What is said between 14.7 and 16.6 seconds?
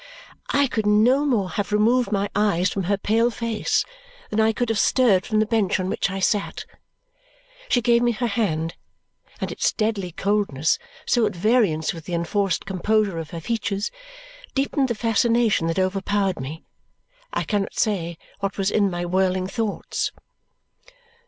the fascination that overpowered